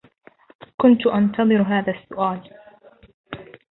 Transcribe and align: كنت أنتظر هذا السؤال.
كنت 0.77 1.07
أنتظر 1.07 1.61
هذا 1.61 1.91
السؤال. 1.91 2.49